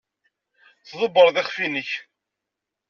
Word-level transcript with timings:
Tḍebbreḍ 0.89 1.35
iɣef-nnek. 1.41 1.91